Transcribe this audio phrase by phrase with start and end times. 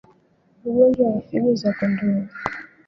[0.67, 2.23] Ugonjwa wa figo za kondoo